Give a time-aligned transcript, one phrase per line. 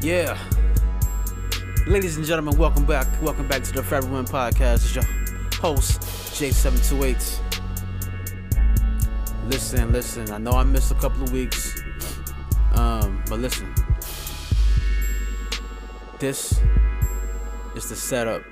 [0.00, 0.38] Yeah.
[1.88, 3.08] Ladies and gentlemen, welcome back.
[3.20, 4.84] Welcome back to the Forever Win Podcast.
[4.84, 5.04] It's your
[5.60, 7.40] host, J728.
[9.46, 10.30] Listen, listen.
[10.30, 11.82] I know I missed a couple of weeks.
[12.74, 13.74] Um, but listen.
[16.20, 16.60] This
[17.74, 18.42] is the setup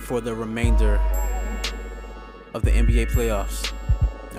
[0.00, 1.00] for the remainder
[2.54, 3.69] of the NBA playoffs.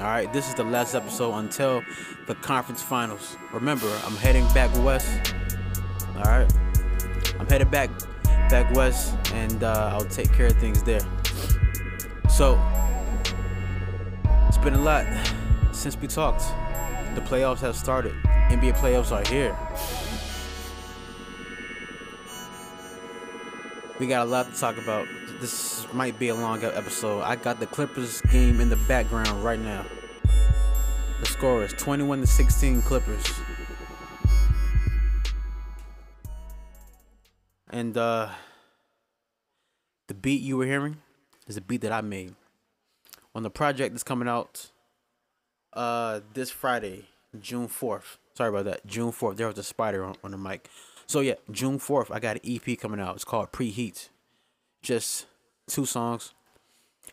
[0.01, 1.83] All right, this is the last episode until
[2.25, 3.37] the conference finals.
[3.53, 5.35] Remember, I'm heading back west.
[6.15, 6.51] All right,
[7.39, 7.91] I'm headed back
[8.49, 11.01] back west, and uh, I'll take care of things there.
[12.31, 12.59] So
[14.47, 15.05] it's been a lot
[15.71, 16.45] since we talked.
[17.13, 18.15] The playoffs have started.
[18.49, 19.55] NBA playoffs are here.
[23.99, 25.07] We got a lot to talk about.
[25.39, 27.21] This might be a long episode.
[27.21, 29.85] I got the Clippers game in the background right now.
[31.21, 33.31] The score is 21 to 16 Clippers.
[37.69, 38.29] And uh
[40.07, 40.97] the beat you were hearing
[41.47, 42.33] is a beat that I made
[43.35, 44.71] on the project that's coming out
[45.73, 47.05] uh this Friday,
[47.39, 48.17] June 4th.
[48.33, 48.87] Sorry about that.
[48.87, 49.37] June 4th.
[49.37, 50.69] There was a spider on, on the mic.
[51.05, 53.13] So yeah, June 4th, I got an EP coming out.
[53.13, 54.09] It's called Preheat.
[54.81, 55.27] Just
[55.67, 56.33] two songs.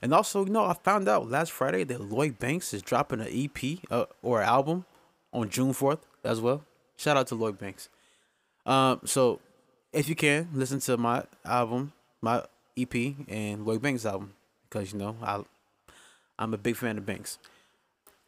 [0.00, 3.28] And also, you know, I found out last Friday that Lloyd Banks is dropping an
[3.31, 4.84] EP uh, or album
[5.33, 6.64] on June 4th as well.
[6.97, 7.89] Shout out to Lloyd Banks.
[8.64, 9.41] Um, so
[9.92, 12.45] if you can, listen to my album, my
[12.77, 12.95] EP,
[13.28, 14.34] and Lloyd Banks album.
[14.69, 15.42] Because, you know, I,
[16.39, 17.39] I'm a big fan of Banks.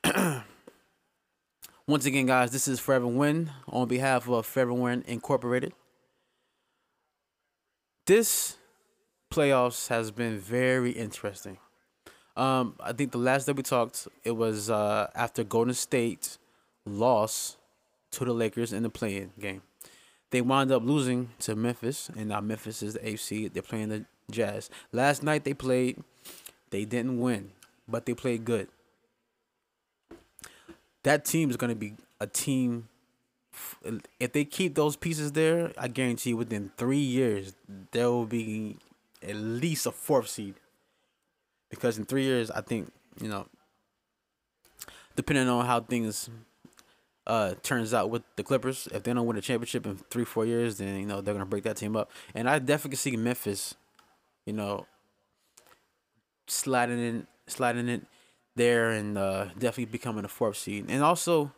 [1.86, 5.72] Once again, guys, this is Forever Win on behalf of Forever Win Incorporated.
[8.06, 8.56] This
[9.30, 11.58] playoffs has been very interesting.
[12.36, 16.38] Um, I think the last that we talked, it was uh, after Golden State
[16.86, 17.56] lost
[18.12, 19.62] to the Lakers in the play-in game.
[20.30, 23.52] They wound up losing to Memphis, and now Memphis is the AFC.
[23.52, 24.70] They're playing the Jazz.
[24.92, 26.02] Last night they played,
[26.70, 27.50] they didn't win,
[27.88, 28.68] but they played good
[31.02, 32.88] that team is going to be a team.
[34.18, 37.54] If they keep those pieces there, I guarantee within three years
[37.90, 38.76] there will be
[39.22, 40.54] at least a fourth seed.
[41.68, 43.46] Because in three years, I think you know,
[45.16, 46.28] depending on how things
[47.26, 50.46] uh turns out with the Clippers, if they don't win a championship in three four
[50.46, 52.10] years, then you know they're gonna break that team up.
[52.34, 53.74] And I definitely see Memphis,
[54.46, 54.86] you know,
[56.46, 58.06] sliding in, sliding in
[58.56, 60.86] there and uh, definitely becoming a fourth seed.
[60.88, 61.52] And also,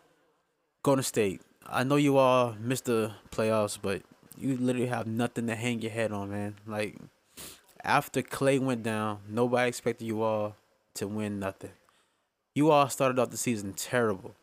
[0.82, 1.40] Golden State.
[1.64, 4.02] I know you all missed the playoffs, but
[4.36, 6.56] you literally have nothing to hang your head on, man.
[6.66, 6.96] Like
[7.84, 10.56] after Clay went down, nobody expected you all
[10.94, 11.72] to win nothing.
[12.54, 14.34] You all started off the season terrible.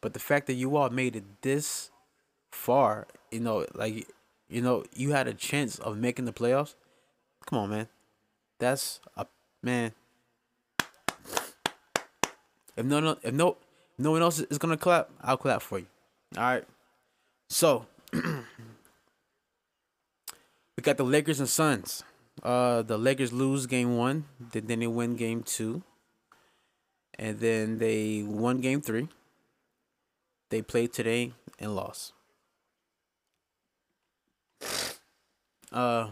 [0.00, 1.90] But the fact that you all made it this
[2.50, 4.08] far, you know, like
[4.48, 6.74] you know, you had a chance of making the playoffs.
[7.46, 7.88] Come on, man.
[8.58, 9.26] That's a
[9.62, 9.92] man.
[12.76, 13.56] If no, no, if no,
[13.98, 15.86] no one else is gonna clap, I'll clap for you.
[16.36, 16.64] All right.
[17.48, 18.22] So we
[20.82, 22.02] got the Lakers and Suns.
[22.42, 25.82] Uh, the Lakers lose game one, then they win game two,
[27.18, 29.08] and then they won game three.
[30.48, 32.12] They played today and lost.
[35.70, 36.08] Uh,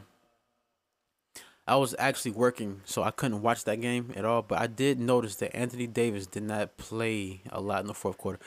[1.67, 4.43] I was actually working, so I couldn't watch that game at all.
[4.43, 8.19] But I did notice that Anthony Davis did not play a lot in the fourth
[8.19, 8.39] quarter.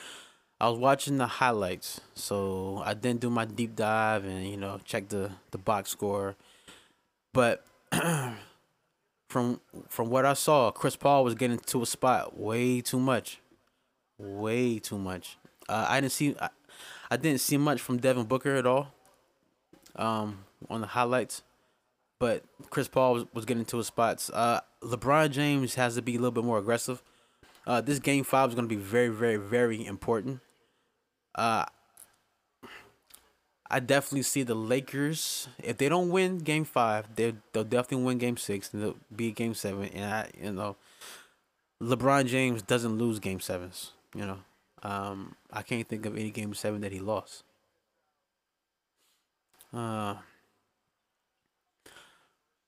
[0.60, 4.80] I was watching the highlights, so I didn't do my deep dive and you know
[4.84, 6.36] check the the box score.
[7.34, 7.64] But
[9.32, 13.40] from from what I saw, Chris Paul was getting to a spot way too much,
[14.18, 15.38] way too much.
[15.68, 16.50] Uh, I didn't see I,
[17.10, 18.94] I didn't see much from Devin Booker at all.
[19.96, 21.42] Um, on the highlights
[22.22, 24.30] but Chris Paul was, was getting to his spots.
[24.30, 27.02] Uh, LeBron James has to be a little bit more aggressive.
[27.66, 30.38] Uh, this game five is going to be very, very, very important.
[31.34, 31.64] Uh,
[33.72, 35.48] I definitely see the Lakers.
[35.62, 39.32] If they don't win game five, they they'll definitely win game six and they'll be
[39.32, 39.84] game seven.
[39.94, 40.76] And I, you know,
[41.82, 43.92] LeBron James doesn't lose game sevens.
[44.14, 44.38] You know,
[44.82, 47.44] um, I can't think of any game seven that he lost.
[49.72, 50.16] Uh,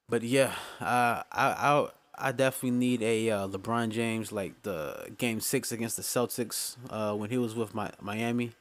[0.08, 5.40] but yeah, uh, I I I definitely need a uh, LeBron James like the game
[5.40, 8.52] six against the Celtics uh, when he was with my Miami.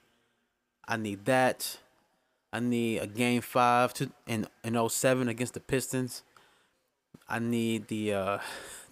[0.86, 1.78] I need that.
[2.54, 6.22] I need a game five to in in 07 against the Pistons.
[7.28, 8.38] I need the uh,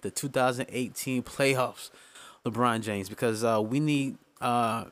[0.00, 1.90] the 2018 playoffs,
[2.44, 4.86] LeBron James, because uh, we need uh,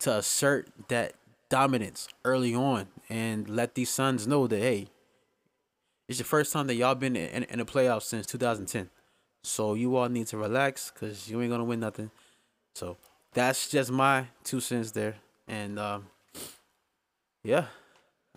[0.00, 1.14] to assert that
[1.48, 4.88] dominance early on and let these Suns know that hey,
[6.06, 8.90] it's the first time that y'all been in, in the playoffs since 2010.
[9.42, 12.10] So you all need to relax because you ain't gonna win nothing.
[12.74, 12.98] So
[13.32, 15.16] that's just my two cents there.
[15.48, 16.06] And um,
[17.42, 17.66] yeah,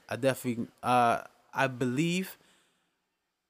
[0.10, 1.22] I definitely uh
[1.54, 2.38] I believe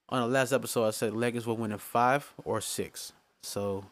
[0.08, 3.12] on the last episode I said Lakers will win in five or six.
[3.42, 3.84] So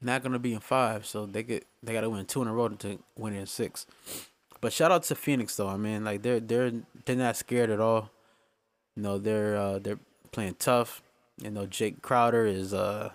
[0.00, 2.68] not gonna be in five, so they get they gotta win two in a row
[2.68, 3.86] to win in six.
[4.60, 5.68] But shout out to Phoenix though.
[5.68, 6.72] I mean, like they're they're
[7.04, 8.10] they're not scared at all.
[8.94, 9.98] You know, they're uh, they're
[10.32, 11.02] playing tough.
[11.42, 13.10] You know, Jae Crowder is uh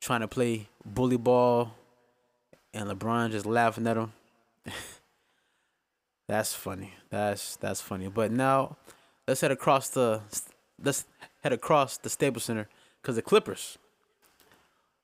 [0.00, 1.74] trying to play bully ball,
[2.72, 4.12] and LeBron just laughing at him.
[6.28, 6.94] that's funny.
[7.10, 8.08] That's that's funny.
[8.08, 8.76] But now,
[9.26, 10.20] let's head across the
[10.82, 11.04] let's
[11.42, 12.68] head across the Staples Center
[13.00, 13.78] because the Clippers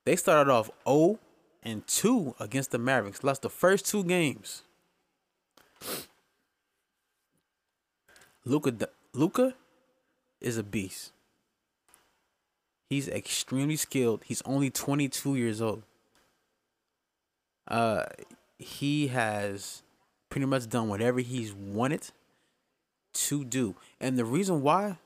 [0.04, 1.18] they started off 0
[1.62, 3.24] and 2 against the Mavericks.
[3.24, 4.62] Lost the first two games.
[8.44, 9.54] Luka Luka
[10.40, 11.12] is a beast.
[12.88, 14.22] He's extremely skilled.
[14.24, 15.82] He's only 22 years old.
[17.68, 18.04] Uh
[18.58, 19.82] he has
[20.30, 22.10] pretty much done whatever he's wanted
[23.12, 23.74] to do.
[24.00, 24.98] And the reason why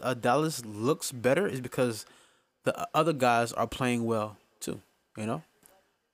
[0.00, 2.06] uh, Dallas looks better is because
[2.64, 4.80] the other guys are playing well too.
[5.16, 5.42] You know,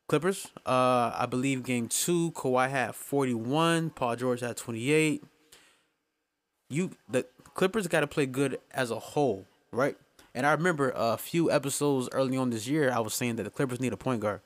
[0.08, 0.48] Clippers.
[0.66, 5.22] Uh, I believe game two, Kawhi had forty one, Paul George had twenty eight.
[6.68, 9.96] You the Clippers got to play good as a whole, right?
[10.34, 13.50] And I remember a few episodes early on this year, I was saying that the
[13.50, 14.40] Clippers need a point guard,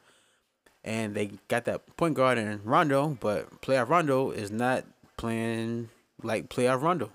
[0.84, 4.84] and they got that point guard in Rondo, but playoff Rondo is not
[5.16, 5.88] playing
[6.22, 7.10] like playoff Rondo.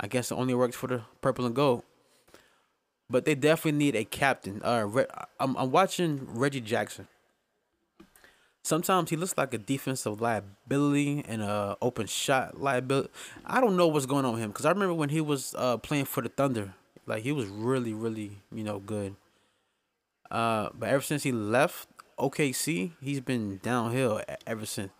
[0.00, 1.84] I guess it only works for the purple and gold
[3.12, 4.60] but they definitely need a captain.
[4.64, 4.88] Uh,
[5.38, 7.06] I'm I'm watching Reggie Jackson.
[8.64, 13.10] Sometimes he looks like a defensive liability and a open shot liability.
[13.44, 15.76] I don't know what's going on with him because I remember when he was uh,
[15.76, 16.74] playing for the Thunder,
[17.06, 19.14] like he was really really you know good.
[20.30, 21.91] Uh, but ever since he left
[22.22, 24.92] OKC, he's been downhill ever since.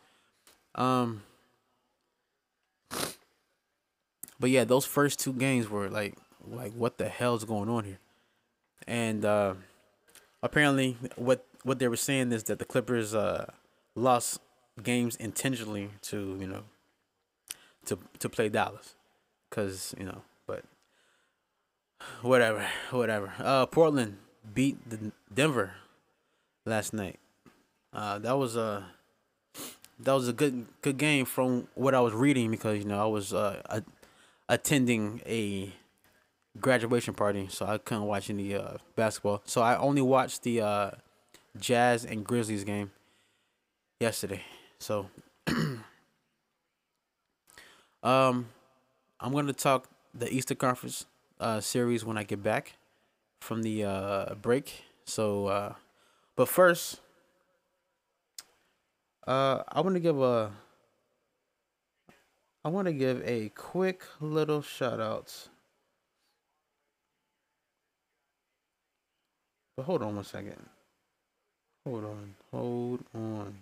[0.74, 1.22] Um,
[4.40, 6.16] but yeah, those first two games were like
[6.50, 7.98] like what the hell's going on here?
[8.88, 9.54] And uh,
[10.42, 13.46] apparently, what what they were saying is that the Clippers uh,
[13.94, 14.40] lost
[14.82, 16.64] games intentionally to you know
[17.86, 18.96] to to play Dallas,
[19.50, 20.64] cause you know, but
[22.22, 23.32] whatever, whatever.
[23.38, 24.18] Uh, Portland
[24.54, 25.74] beat the Denver
[26.64, 27.18] last night.
[27.92, 28.86] Uh, that was a
[30.00, 33.06] that was a good good game from what I was reading because you know I
[33.06, 33.82] was uh, a,
[34.48, 35.72] attending a
[36.60, 39.42] graduation party, so I couldn't watch any uh, basketball.
[39.44, 40.90] So I only watched the uh,
[41.58, 42.90] Jazz and Grizzlies game
[44.00, 44.42] yesterday.
[44.78, 45.08] So
[48.02, 48.46] um
[49.20, 51.06] I'm gonna talk the Eastern Conference
[51.38, 52.74] uh, series when I get back
[53.40, 54.84] from the uh, break.
[55.04, 55.74] So uh,
[56.36, 57.00] but first
[59.26, 60.52] uh I wanna give a
[62.64, 65.48] I want to give a quick little shout out
[69.76, 70.68] But hold on one second.
[71.86, 72.34] Hold on.
[72.52, 73.54] Hold on.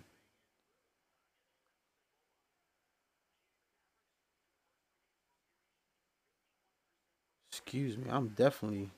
[7.51, 8.05] Excuse me.
[8.09, 8.89] I'm definitely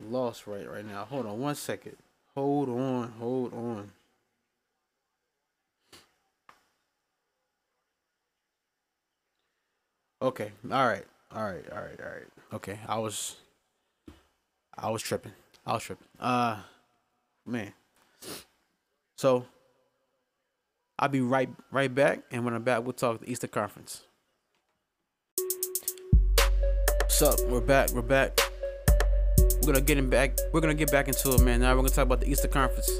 [0.00, 1.04] lost right right now.
[1.04, 1.96] Hold on one second.
[2.38, 3.12] Hold on.
[3.18, 3.90] Hold on.
[10.22, 10.52] Okay.
[10.70, 11.04] All right.
[11.34, 11.64] All right.
[11.72, 12.00] All right.
[12.00, 12.28] All right.
[12.52, 12.78] Okay.
[12.86, 13.38] I was
[14.72, 15.32] I was tripping.
[15.66, 16.06] I was tripping.
[16.20, 16.60] Uh,
[17.44, 17.72] man.
[19.16, 19.44] So
[20.96, 24.04] I'll be right right back, and when I'm back, we'll talk the Easter Conference.
[27.00, 27.40] What's up?
[27.48, 27.90] We're back.
[27.90, 28.47] We're back.
[29.68, 30.38] Gonna get in back.
[30.50, 31.60] We're gonna get back into it, man.
[31.60, 32.90] Now we're gonna talk about the Eastern Conference.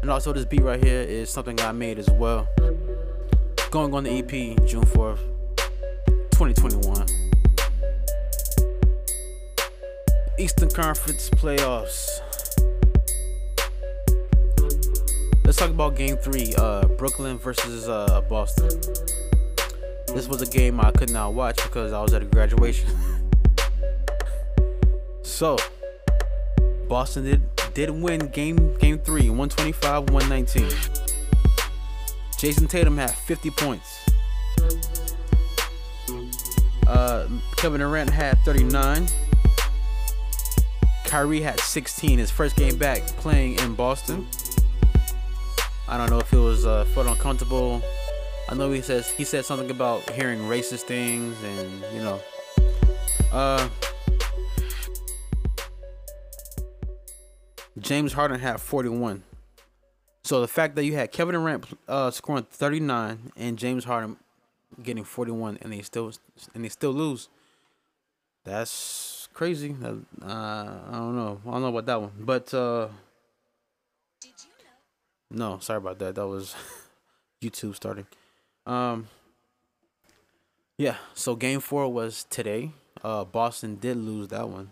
[0.00, 2.48] And also, this beat right here is something I made as well.
[3.70, 4.30] Going on the EP
[4.66, 5.18] June 4th,
[6.30, 7.06] 2021.
[10.38, 12.08] Eastern Conference playoffs.
[15.44, 18.80] Let's talk about game three, uh, Brooklyn versus uh, Boston.
[20.14, 22.88] This was a game I could not watch because I was at a graduation.
[25.38, 25.56] so,
[26.88, 30.68] Boston did did win game game three, 125, 119.
[32.36, 34.04] Jayson Tatum had 50 points.
[36.88, 39.06] Uh, Kevin Durant had 39.
[41.04, 44.26] Kyrie had 16 his first game back playing in Boston.
[45.86, 47.80] I don't know if it was uh, felt uncomfortable.
[48.48, 52.20] I know he says he said something about hearing racist things and you know.
[53.30, 53.68] Uh,
[57.80, 59.22] James Harden had 41.
[60.24, 64.16] So the fact that you had Kevin Durant uh, scoring 39 and James Harden
[64.82, 66.12] getting 41 and they still
[66.54, 67.28] and they still lose.
[68.44, 69.74] That's crazy.
[69.82, 71.40] Uh, I don't know.
[71.46, 72.12] I don't know about that one.
[72.18, 72.88] But uh
[75.30, 76.14] No, sorry about that.
[76.14, 76.54] That was
[77.42, 78.06] YouTube starting.
[78.66, 79.08] Um
[80.76, 82.72] Yeah, so game 4 was today.
[83.02, 84.70] Uh Boston did lose that one.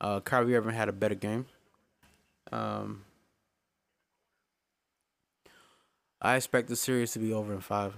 [0.00, 1.46] Uh Kyrie Irving had a better game.
[2.50, 3.04] Um
[6.20, 7.94] I expect the series to be over in 5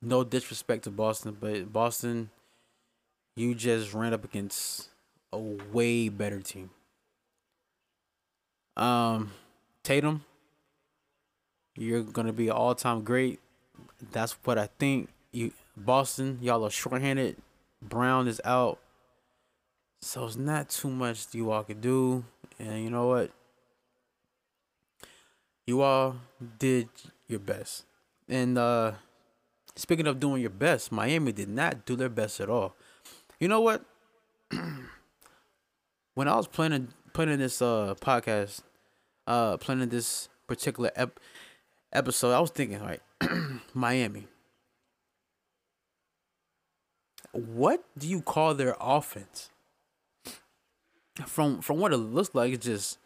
[0.00, 2.30] no disrespect to Boston, but Boston,
[3.36, 4.88] you just ran up against
[5.32, 6.70] a way better team.
[8.76, 9.32] Um,
[9.82, 10.24] Tatum,
[11.76, 13.40] you're gonna be an all-time great.
[14.12, 15.08] That's what I think.
[15.32, 17.36] You Boston, y'all are shorthanded.
[17.82, 18.78] Brown is out,
[20.00, 22.24] so it's not too much you all can do.
[22.58, 23.30] And you know what?
[25.68, 26.16] You all
[26.58, 26.88] did
[27.28, 27.84] your best,
[28.26, 28.92] and uh
[29.78, 32.74] Speaking of doing your best, Miami did not do their best at all.
[33.38, 33.84] You know what?
[36.14, 38.62] when I was planning planning this uh podcast,
[39.28, 41.20] uh planning this particular ep-
[41.92, 43.02] episode, I was thinking like
[43.74, 44.26] Miami.
[47.30, 49.50] What do you call their offense?
[51.26, 52.98] From from what it looks like, it's just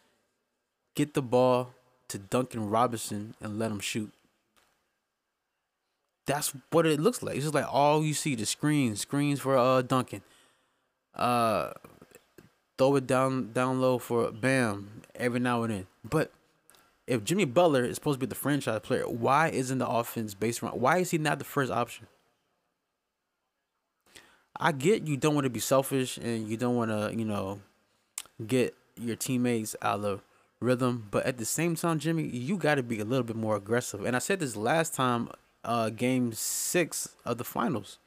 [0.95, 1.75] get the ball
[2.13, 4.11] to Duncan Robinson and let him shoot
[6.25, 7.35] that's what it looks like.
[7.35, 10.21] It's just like all you see the screens, screens for uh Duncan.
[11.15, 11.71] Uh
[12.77, 15.87] throw it down down low for Bam every now and then.
[16.03, 16.31] But
[17.05, 20.63] if Jimmy Butler is supposed to be the franchise player, why isn't the offense based
[20.63, 22.07] around why is he not the first option?
[24.57, 27.59] I get you don't want to be selfish and you don't want to, you know,
[28.45, 30.21] get your teammates out of
[30.63, 33.55] rhythm, but at the same time, Jimmy, you got to be a little bit more
[33.55, 34.05] aggressive.
[34.05, 35.29] And I said this last time
[35.63, 37.99] uh, game six of the finals.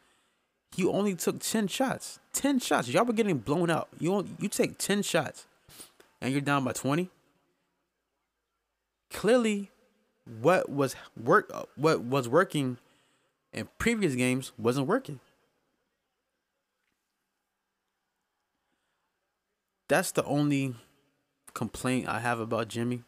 [0.77, 2.19] You only took ten shots.
[2.33, 2.89] Ten shots.
[2.89, 3.89] Y'all were getting blown out.
[3.99, 5.47] You only, you take ten shots,
[6.21, 7.09] and you're down by twenty.
[9.11, 9.71] Clearly,
[10.41, 12.79] what was work what was working
[13.53, 15.21] in previous games wasn't working.
[19.89, 20.75] That's the only
[21.57, 23.03] complaint I have about Jimmy.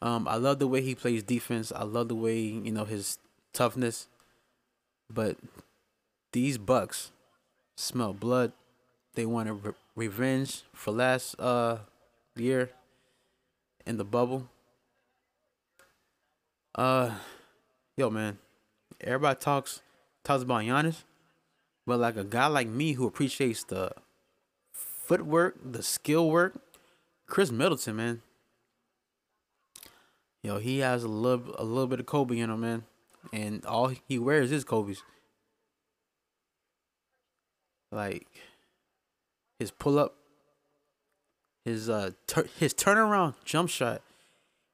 [0.00, 1.72] Um, I love the way he plays defense.
[1.74, 3.18] I love the way you know his
[3.52, 4.06] toughness.
[5.12, 5.36] But
[6.32, 7.10] these Bucks
[7.76, 8.52] smell blood.
[9.14, 11.78] They want re- revenge for last uh
[12.36, 12.70] year
[13.84, 14.48] in the bubble.
[16.74, 17.10] Uh,
[17.96, 18.38] yo, man,
[19.00, 19.82] everybody talks
[20.22, 21.02] talks about Giannis,
[21.84, 23.90] but like a guy like me who appreciates the
[24.72, 26.54] footwork, the skill work,
[27.30, 28.22] Khris Middleton, man.
[30.42, 32.84] Yo, he has a little a little bit of Kobe in him, man
[33.32, 35.02] and all he wears is Kobe's.
[37.92, 38.26] Like
[39.58, 40.14] his pull up,
[41.64, 44.02] his uh tur- his turnaround jump shot,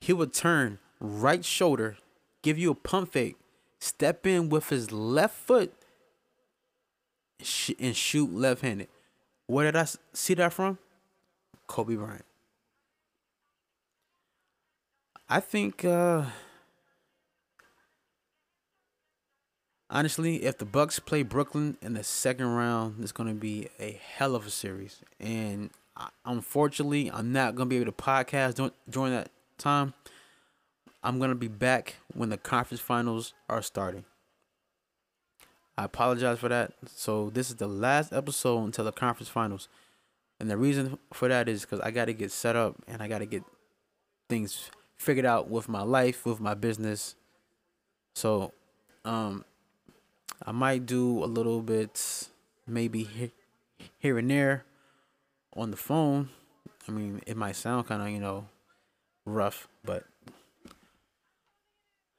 [0.00, 1.96] he would turn right shoulder,
[2.42, 3.36] give you a pump fake,
[3.78, 5.72] step in with his left foot,
[7.42, 8.88] sh- and shoot left handed.
[9.46, 10.78] Where did I see that from?
[11.66, 12.25] Kobe Bryant.
[15.28, 16.25] I think uh
[19.90, 24.00] honestly, if the Bucks play Brooklyn in the second round, it's going to be a
[24.16, 25.02] hell of a series.
[25.18, 25.71] And
[26.25, 29.95] unfortunately, I'm not going to be able to podcast during that time.
[31.02, 34.04] I'm going to be back when the conference finals are starting.
[35.78, 36.73] I apologize for that.
[36.87, 39.68] So this is the last episode until the conference finals.
[40.40, 43.09] And the reason for that is because I got to get set up and I
[43.09, 43.45] got to get
[44.28, 47.14] things figured out with my life, with my business.
[48.14, 48.52] So,
[49.04, 49.44] um,
[50.44, 52.28] I might do a little bit,
[52.66, 53.32] maybe
[53.98, 54.64] here and there
[55.54, 56.28] on the phone.
[56.88, 58.46] I mean, it might sound kind of, you know,
[59.24, 60.04] rough, but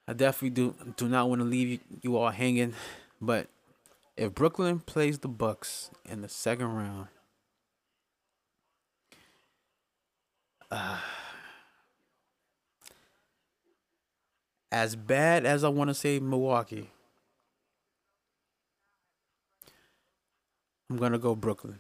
[0.08, 2.74] I definitely do do not want to leave you, you all hanging.
[3.22, 3.48] But
[4.16, 7.08] if Brooklyn plays the Bucks in the second round,
[10.72, 11.00] uh,
[14.72, 16.90] as bad as I want to say Milwaukee,
[20.90, 21.80] I'm gonna go Brooklyn.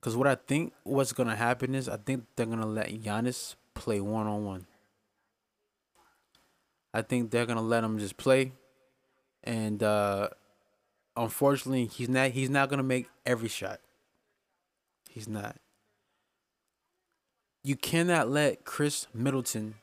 [0.00, 4.00] Because what I think what's gonna happen is I think they're gonna let Giannis play
[4.00, 4.66] one on one.
[6.94, 8.52] I think they're gonna let him just play,
[9.44, 10.28] and uh,
[11.16, 12.30] unfortunately, he's not.
[12.30, 13.80] He's not gonna make every shot.
[15.10, 15.56] He's not.
[17.62, 19.74] You cannot let Khris Middleton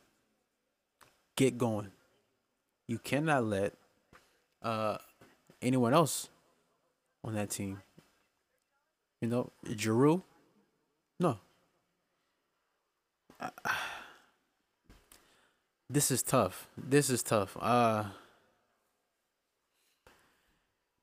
[1.35, 1.91] get going.
[2.87, 3.73] You cannot let
[4.61, 4.97] uh,
[5.61, 6.29] anyone else
[7.23, 7.81] on that team.
[9.21, 10.21] You know, Jrue.
[11.19, 11.39] No.
[15.89, 16.67] this is tough.
[16.77, 17.57] This is tough.
[17.59, 18.05] Uh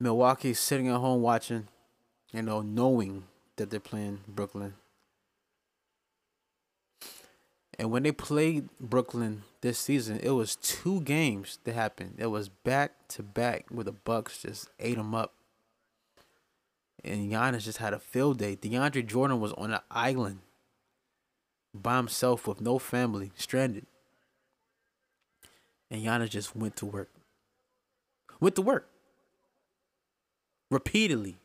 [0.02, 1.68] Milwaukee's sitting at home watching,
[2.32, 3.22] you know, knowing
[3.54, 4.74] that they're playing Brooklyn.
[7.78, 12.16] And when they played Brooklyn this season, it was two games that happened.
[12.18, 15.32] It was back to back where the Bucks just ate them up.
[17.02, 18.56] And Giannis just had a field day.
[18.56, 20.40] DeAndre Jordan was on an island
[21.74, 23.86] by himself with no family, stranded.
[25.90, 27.10] And Giannis just went to work.
[28.38, 28.88] Went to work.
[30.70, 31.38] Repeatedly.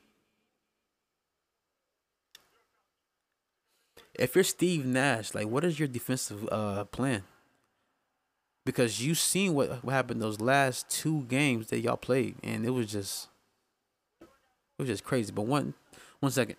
[4.17, 7.23] If you're Steve Nash, like what is your defensive uh plan?
[8.65, 12.71] Because you seen what, what happened those last two games that y'all played, and it
[12.71, 13.29] was just
[14.21, 14.27] it
[14.79, 15.31] was just crazy.
[15.31, 15.73] But one
[16.19, 16.57] one second.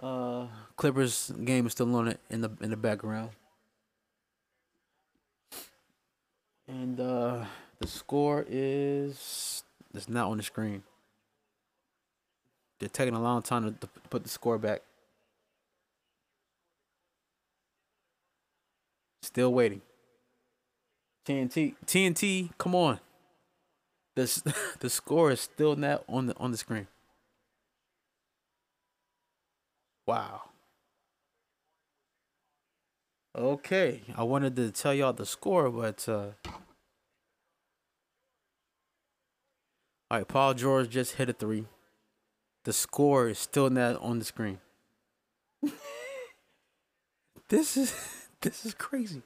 [0.00, 3.30] Uh Clippers game is still on it in the in the background.
[6.68, 7.44] And uh
[7.80, 10.82] the score is it's not on the screen.
[12.78, 14.82] They're taking a long time to, to put the score back.
[19.24, 19.80] Still waiting.
[21.26, 23.00] TNT, TNT, come on.
[24.16, 26.88] The the score is still not on the on the screen.
[30.06, 30.42] Wow.
[33.34, 36.32] Okay, I wanted to tell y'all the score, but uh
[40.10, 41.64] All right, Paul George just hit a three.
[42.64, 44.58] The score is still not on the screen.
[47.48, 49.22] this is this is crazy.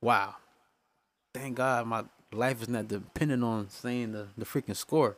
[0.00, 0.34] Wow.
[1.34, 5.16] Thank God my life is not dependent on saying the, the freaking score.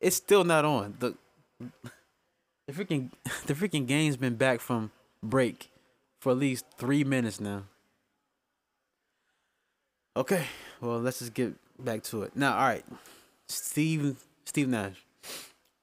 [0.00, 0.96] It's still not on.
[0.98, 1.14] The
[2.66, 3.10] the freaking
[3.46, 4.90] the freaking game's been back from
[5.22, 5.70] break
[6.20, 7.64] for at least three minutes now.
[10.16, 10.46] Okay,
[10.80, 12.34] well let's just get back to it.
[12.34, 12.84] Now, all right.
[13.46, 15.04] Steve Steve Nash.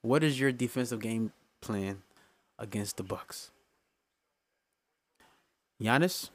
[0.02, 1.32] What is your defensive game
[1.62, 2.02] plan
[2.58, 3.52] against the Bucks?
[5.82, 6.30] Giannis,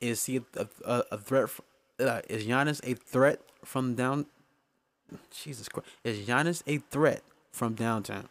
[0.00, 1.50] is he a, a, a threat?
[1.98, 4.26] Uh, is Giannis a threat from down?
[5.30, 5.88] Jesus Christ!
[6.04, 7.22] Is Giannis a threat
[7.52, 8.28] from downtown?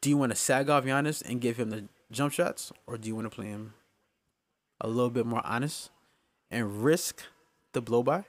[0.00, 3.08] Do you want to sag off Giannis and give him the jump shots, or do
[3.08, 3.74] you want to play him
[4.80, 5.90] a little bit more honest
[6.50, 7.22] and risk
[7.72, 8.24] the blow by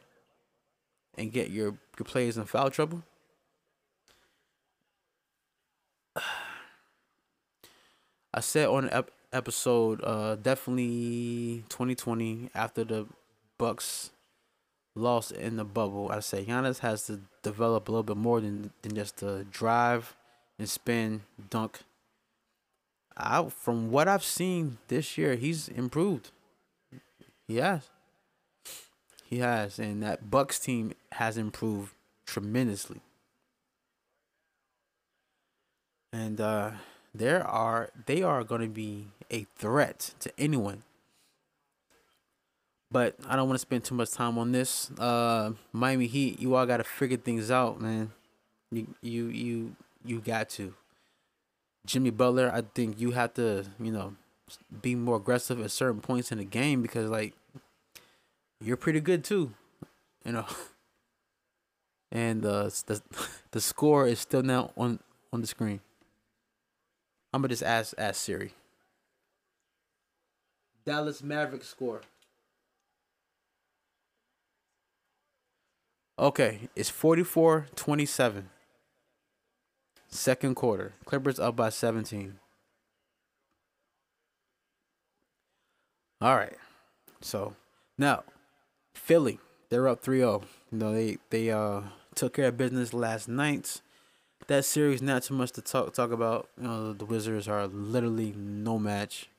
[1.18, 3.04] and get your your players in foul trouble?
[8.34, 13.08] I said on ep- episode uh definitely 2020 after the
[13.58, 14.12] Bucks
[14.96, 16.10] lost in the bubble.
[16.12, 20.16] I say Giannis has to develop a little bit more than than just to drive
[20.60, 21.80] and spin, dunk.
[23.16, 26.32] I from what I've seen this year, he's improved.
[27.48, 27.90] He has.
[29.26, 31.94] He has, and that Bucks team has improved
[32.26, 33.02] tremendously.
[36.12, 36.72] And uh
[37.14, 40.84] there are they are going to be a threat to anyone.
[42.92, 44.92] But I don't want to spend too much time on this.
[45.00, 48.12] Uh, Miami Heat, you all got to figure things out, man.
[48.72, 50.74] You you you you got to.
[51.86, 54.16] Jimmy Butler, I think you have to, you know,
[54.82, 57.34] be more aggressive at certain points in the game because like
[58.60, 59.54] you're pretty good too,
[60.26, 60.46] you know.
[62.14, 63.02] And uh, the
[63.52, 65.00] the score is still now on
[65.32, 65.80] on the screen.
[67.34, 68.54] I'm gonna just ask ask Siri.
[70.86, 72.02] Dallas Mavericks score.
[76.20, 78.44] Okay, it's 44-27.
[80.10, 80.94] Second quarter.
[81.06, 82.38] Clippers up by 17.
[86.20, 86.58] All right.
[87.22, 87.56] So,
[87.98, 88.24] now
[88.94, 89.40] Philly,
[89.70, 90.44] they're up 3-0.
[90.72, 91.82] You know, they they uh
[92.14, 93.82] took care of business last night
[94.52, 96.50] that series not too much to talk talk about.
[96.60, 99.30] You know, the Wizards are literally no match.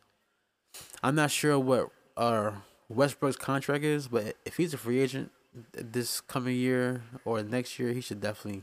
[1.02, 2.52] I'm not sure what uh
[2.88, 5.30] Westbrook's contract is, but if he's a free agent
[5.72, 8.62] this coming year or next year, he should definitely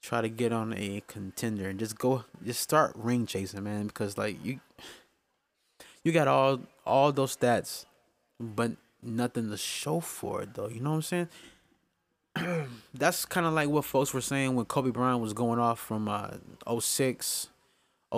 [0.00, 4.16] try to get on a contender and just go just start ring chasing, man, because
[4.16, 4.60] like you
[6.04, 7.84] you got all all those stats,
[8.38, 10.68] but nothing to show for it though.
[10.68, 11.28] You know what I'm saying?
[12.94, 16.08] That's kind of like what folks were saying when Kobe Bryant was going off from
[16.08, 16.30] uh
[16.80, 17.48] 06,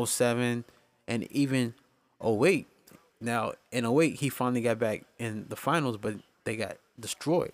[0.04, 0.64] 07,
[1.08, 1.74] and even
[2.24, 2.66] 08.
[3.20, 7.52] Now in 08 he finally got back in the finals, but they got destroyed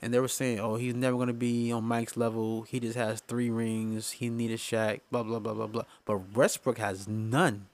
[0.00, 2.62] and they were saying, "Oh, he's never gonna be on Mike's level.
[2.62, 4.12] He just has three rings.
[4.12, 5.84] He needed Shaq." Blah blah blah blah blah.
[6.04, 7.68] But Westbrook has none.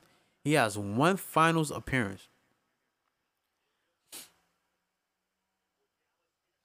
[0.44, 2.28] He has one Finals appearance.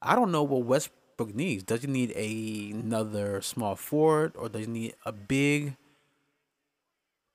[0.01, 0.63] I don't know what
[1.17, 1.63] Westbrook needs.
[1.63, 5.75] Does he need a, another small forward or does he need a big?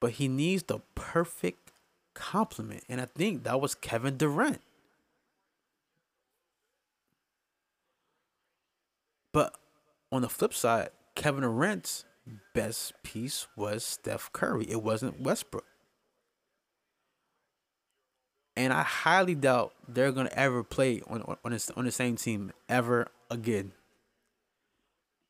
[0.01, 1.73] But he needs the perfect
[2.15, 4.61] complement, and I think that was Kevin Durant.
[9.33, 9.57] But
[10.11, 12.05] on the flip side, Kevin Durant's
[12.55, 14.67] best piece was Steph Curry.
[14.69, 15.65] It wasn't Westbrook.
[18.57, 22.53] And I highly doubt they're gonna ever play on on, on, on the same team
[22.69, 23.73] ever again.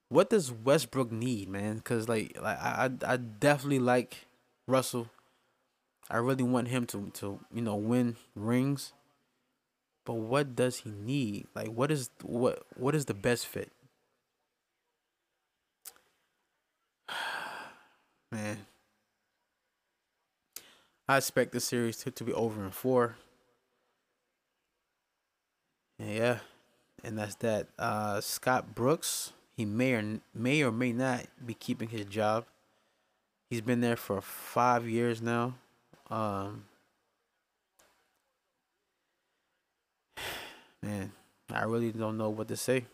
[0.09, 1.81] What does Westbrook need, man?
[1.81, 4.27] Cause like, like I I definitely like
[4.67, 5.09] Russell.
[6.11, 8.93] I really want him to to you know win rings.
[10.05, 11.47] But what does he need?
[11.55, 13.71] Like, what is what what is the best fit?
[18.33, 18.67] Man.
[21.13, 23.17] I expect the series to, to be over in four.
[25.99, 26.39] Yeah,
[27.05, 27.67] and that's that.
[27.79, 32.47] Uh, Scott Brooks, he may or may or may not be keeping his job.
[33.51, 35.57] He's been there for five years now.
[36.09, 36.65] Um,
[40.83, 41.13] man,
[41.51, 42.87] I really don't know what to say.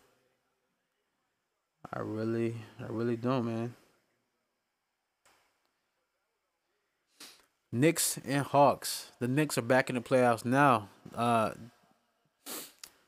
[1.93, 3.75] I really, I really don't, man.
[7.71, 9.13] Knicks and Hawks.
[9.19, 10.89] The Knicks are back in the playoffs now.
[11.15, 11.53] Uh,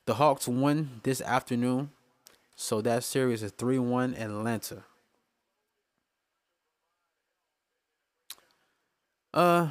[0.06, 1.90] the Hawks won this afternoon,
[2.56, 4.84] so that series is 3 1 Atlanta.
[9.32, 9.70] Uh,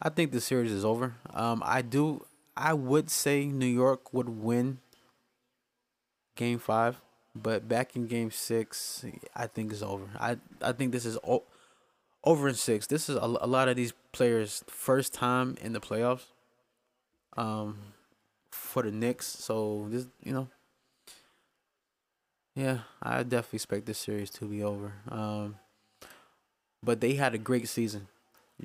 [0.00, 1.14] I think the series is over.
[1.34, 2.24] Um, I do.
[2.56, 4.78] I would say New York would win
[6.36, 7.00] Game Five,
[7.34, 10.06] but back in Game Six, I think it's over.
[10.18, 11.44] I I think this is o-
[12.26, 12.86] over in six.
[12.86, 16.24] This is a, a lot of these players' first time in the playoffs.
[17.36, 17.78] Um,
[18.50, 20.48] for the Knicks, so this you know.
[22.54, 24.94] Yeah, I definitely expect this series to be over.
[25.10, 25.56] Um,
[26.82, 28.08] but they had a great season.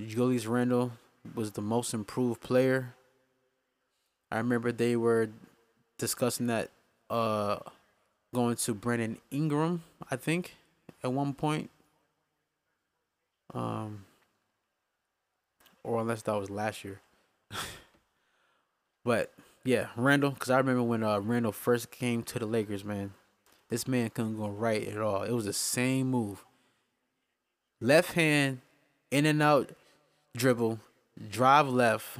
[0.07, 0.93] Julius Randle
[1.35, 2.95] was the most improved player.
[4.31, 5.29] I remember they were
[5.97, 6.71] discussing that
[7.09, 7.57] uh
[8.33, 10.55] going to Brandon Ingram, I think,
[11.03, 11.69] at one point.
[13.53, 14.05] Um,
[15.83, 17.01] or unless that was last year.
[19.03, 19.33] but
[19.63, 23.13] yeah, Randle, because I remember when uh, Randle first came to the Lakers, man,
[23.69, 25.23] this man couldn't go right at all.
[25.23, 26.45] It was the same move.
[27.79, 28.61] Left hand,
[29.09, 29.71] in and out,
[30.35, 30.79] dribble,
[31.29, 32.19] drive left,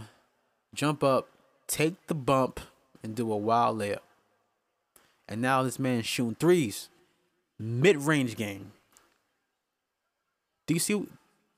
[0.74, 1.30] jump up,
[1.67, 2.60] take the bump,
[3.04, 4.00] and do a wild layup.
[5.28, 6.89] And now this man shooting threes,
[7.58, 8.74] mid range game.
[10.67, 11.06] Do you see?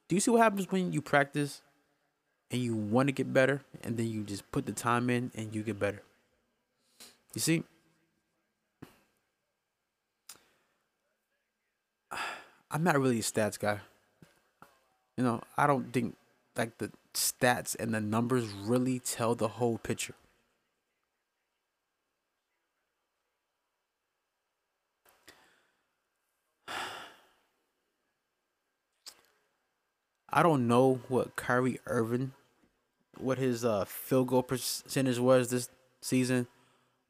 [0.07, 1.61] Do you see what happens when you practice
[2.51, 5.55] and you want to get better and then you just put the time in and
[5.55, 6.01] you get better?
[7.33, 7.63] You see?
[12.71, 13.79] I'm not really a stats guy.
[15.17, 16.15] You know, I don't think
[16.55, 20.15] like the stats and the numbers really tell the whole picture.
[30.35, 32.31] I don't know what Kyrie Irving,
[33.19, 35.69] what his uh, field goal percentage was this
[36.01, 36.47] season,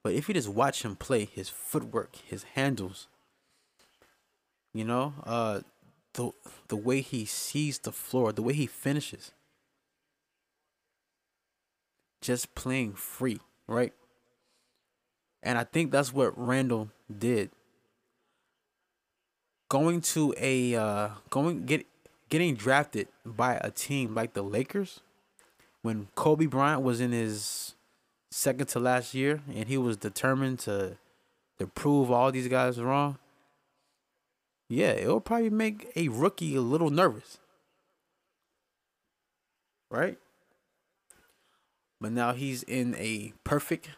[0.03, 3.07] but if you just watch him play, his footwork, his handles,
[4.73, 5.61] you know, uh,
[6.15, 6.31] the
[6.67, 9.31] the way he sees the floor, the way he finishes,
[12.19, 13.93] just playing free, right?
[15.41, 17.51] And I think that's what Randle did.
[19.69, 21.85] Going to a uh, going get
[22.33, 25.01] getting drafted by a team like the Lakers
[25.83, 27.75] when Kobe Bryant was in his
[28.31, 30.97] second to last year and he was determined to
[31.59, 33.19] to prove all these guys wrong.
[34.67, 37.37] Yeah, it'll probably make a rookie a little nervous.
[39.91, 40.17] Right?
[42.01, 43.91] But now he's in a perfect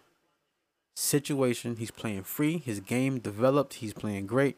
[0.93, 1.78] situation.
[1.78, 2.58] He's playing free.
[2.58, 3.76] His game developed.
[3.76, 4.58] He's playing great.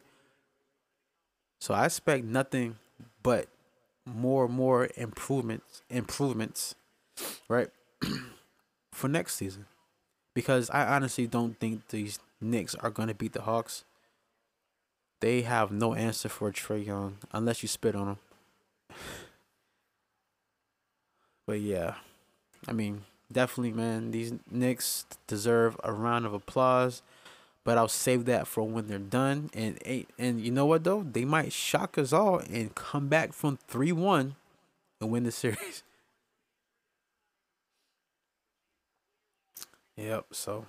[1.60, 2.78] So I expect nothing
[3.22, 3.46] but
[4.14, 6.74] more and more improvements improvements,
[7.48, 7.68] right?
[8.92, 9.66] for next season.
[10.34, 13.84] Because I honestly don't think these Knicks are gonna beat the Hawks.
[15.20, 18.18] They have no answer for Trae Young unless you spit on him.
[21.46, 21.94] But yeah,
[22.66, 27.00] I mean, definitely, man, these Knicks deserve a round of applause.
[27.68, 29.50] But I'll save that for when they're done.
[29.52, 29.78] And
[30.18, 33.92] and you know what though, they might shock us all and come back from three
[33.92, 34.36] one
[35.02, 35.82] and win the series.
[39.98, 40.26] Yep.
[40.30, 40.64] So.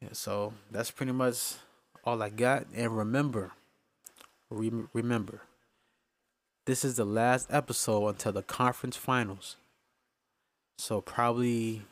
[0.00, 0.08] Yeah.
[0.12, 1.54] So that's pretty much
[2.02, 2.66] all I got.
[2.74, 3.52] And remember,
[4.50, 5.42] re- remember
[6.64, 9.54] this is the last episode until the conference finals.
[10.78, 11.82] So probably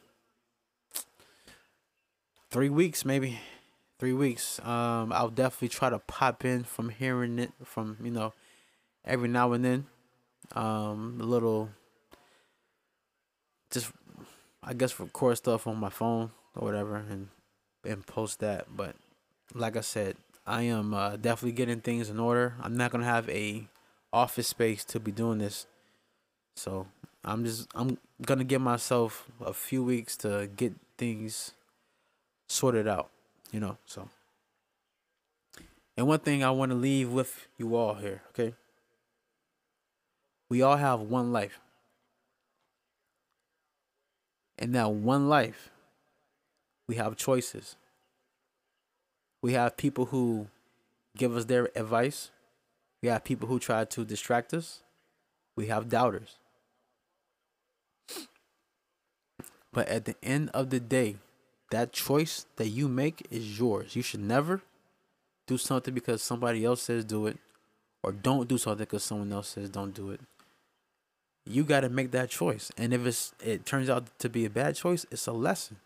[2.53, 3.41] three weeks, maybe
[3.99, 4.61] three weeks.
[4.61, 8.35] Um, I'll definitely try to pop in from hearing it from you know
[9.05, 9.87] every now and then.
[10.55, 11.71] Um, a little,
[13.71, 13.91] just
[14.63, 17.29] I guess record stuff on my phone or whatever, and
[17.85, 18.67] and post that.
[18.77, 18.97] But
[19.55, 22.55] like I said, I am uh, definitely getting things in order.
[22.61, 23.67] I'm not gonna have a
[24.13, 25.67] office space to be doing this.
[26.57, 26.87] So
[27.25, 31.53] I'm just I'm gonna give myself a few weeks to get things
[32.53, 33.11] sorted out,
[33.51, 33.77] you know.
[33.87, 34.09] So
[35.97, 38.55] and one thing I want to leave with you all here, okay?
[40.49, 41.61] We all have one life.
[44.59, 45.71] In that one life,
[46.87, 47.77] we have choices.
[49.41, 50.49] We have people who
[51.17, 52.31] give us their advice
[53.03, 54.81] we have people who try to distract us.
[55.57, 56.37] We have doubters.
[59.73, 61.17] But at the end of the day,
[61.73, 63.97] that choice that you make is yours.
[63.97, 64.63] You should never
[65.47, 67.39] do something because somebody else says do it,
[68.03, 70.21] or don't do something because someone else says don't do it.
[71.45, 74.51] You got to make that choice, and if it's it turns out to be a
[74.51, 75.79] bad choice, it's a lesson.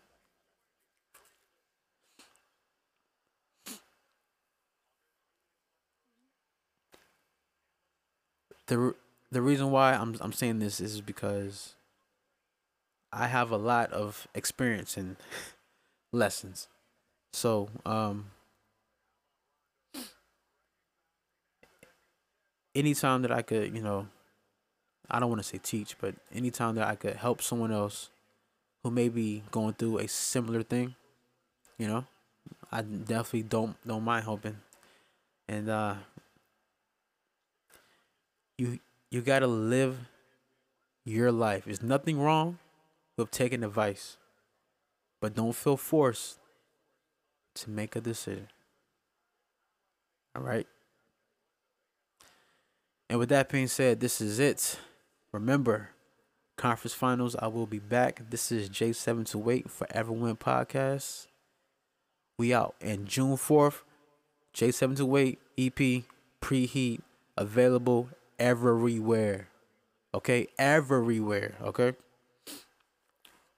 [8.67, 8.93] the
[9.31, 11.73] the reason why I'm I'm saying this is because
[13.11, 15.17] I have a lot of experience in
[16.17, 16.67] lessons.
[17.33, 18.31] So, um
[22.75, 24.07] anytime that I could, you know,
[25.09, 28.09] I don't want to say teach, but anytime that I could help someone else
[28.83, 30.95] who may be going through a similar thing,
[31.77, 32.05] you know,
[32.71, 34.57] I definitely don't don't mind helping.
[35.47, 35.95] And uh
[38.57, 38.79] you
[39.11, 39.97] you gotta live
[41.05, 41.65] your life.
[41.65, 42.59] There's nothing wrong
[43.17, 44.17] with taking advice,
[45.19, 46.39] but don't feel forced
[47.55, 48.47] to make a decision.
[50.35, 50.67] All right.
[53.09, 54.79] And with that being said, this is it.
[55.31, 55.89] Remember,
[56.57, 57.35] conference finals.
[57.37, 58.21] I will be back.
[58.29, 61.27] This is J728 Forever Win podcast.
[62.37, 62.75] We out.
[62.81, 63.81] And June 4th,
[64.53, 66.03] J728 EP
[66.41, 66.99] preheat
[67.37, 69.47] available everywhere.
[70.13, 70.47] Okay?
[70.59, 71.55] Everywhere.
[71.61, 71.93] Okay?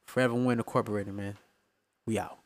[0.05, 1.37] Forever Win Incorporated, man.
[2.09, 2.38] We out.